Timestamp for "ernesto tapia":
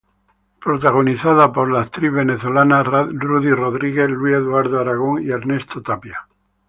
5.29-6.27